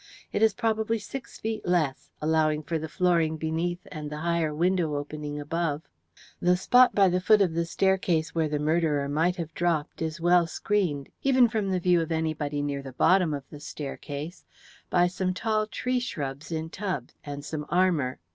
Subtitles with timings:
[0.33, 4.95] It is probably six feet less, allowing for the flooring beneath and the higher window
[4.95, 5.83] opening above.
[6.39, 10.19] The spot by the foot of the staircase where the murderer might have dropped is
[10.19, 14.43] well screened, even from the view of anybody near the bottom of the staircase,
[14.89, 18.17] by some tall tree shrubs in tubs, and some armour.